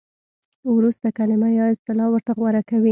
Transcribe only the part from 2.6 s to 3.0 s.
کوي.